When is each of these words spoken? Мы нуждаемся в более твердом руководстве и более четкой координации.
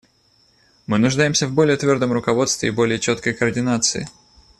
Мы 0.87 0.97
нуждаемся 0.97 1.47
в 1.47 1.53
более 1.53 1.77
твердом 1.77 2.11
руководстве 2.11 2.69
и 2.69 2.71
более 2.71 2.97
четкой 2.97 3.35
координации. 3.35 4.09